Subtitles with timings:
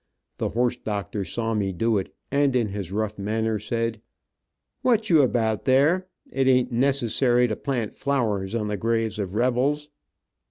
[0.37, 4.01] The horse doctor saw me do it, and in his rough manner said,
[4.81, 6.07] "What you about there?
[6.31, 9.89] It ain t necessary to plant flowers on the graves of rebels.